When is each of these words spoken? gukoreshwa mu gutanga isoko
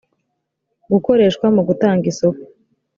gukoreshwa 0.91 1.45
mu 1.55 1.61
gutanga 1.67 2.03
isoko 2.11 2.43